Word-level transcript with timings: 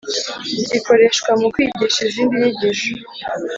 gikoreshwa 0.71 1.29
mu 1.39 1.47
kwigisha 1.53 1.99
izindi 2.07 2.33
nyigisho 2.41 2.91